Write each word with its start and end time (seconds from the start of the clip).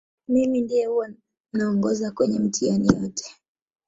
mimi 0.27 0.61
ndiye 0.61 0.85
huwa 0.85 1.09
naongoza 1.53 2.11
kwenye 2.11 2.39
mitihani 2.39 2.87
yote 2.87 3.35